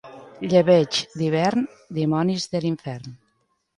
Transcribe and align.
Llebeig 0.53 1.01
d'hivern, 1.21 1.67
dimonis 1.99 2.49
de 2.55 2.63
l'infern. 2.65 3.15